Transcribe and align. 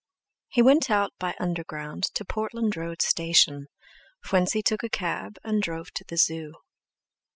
He 0.47 0.63
went 0.63 0.89
out 0.89 1.13
by 1.19 1.35
Underground 1.39 2.05
to 2.15 2.25
Portland 2.25 2.75
Road 2.75 3.03
Station, 3.03 3.67
whence 4.31 4.53
he 4.53 4.63
took 4.63 4.81
a 4.83 4.89
cab 4.89 5.37
and 5.43 5.61
drove 5.61 5.91
to 5.91 6.03
the 6.03 6.17
Zoo. 6.17 6.55